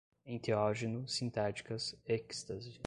enteógeno, 0.25 1.07
sintéticas, 1.07 1.95
êxtase 2.07 2.79